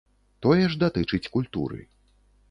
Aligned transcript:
Тое 0.45 0.63
ж 0.75 0.79
датычыць 0.83 1.31
культуры. 1.35 1.79